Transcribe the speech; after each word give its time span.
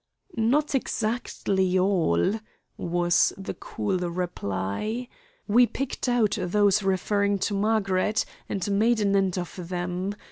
"Not 0.35 0.73
exactly 0.73 1.77
all," 1.77 2.33
was 2.75 3.33
the 3.37 3.53
cool 3.53 3.99
reply. 3.99 5.07
"We 5.47 5.67
picked 5.67 6.09
out 6.09 6.39
those 6.41 6.81
referring 6.81 7.37
to 7.45 7.53
Margaret, 7.53 8.25
and 8.49 8.67
made 8.79 8.99
an 8.99 9.15
end 9.15 9.37
of 9.37 9.67
them. 9.69 10.15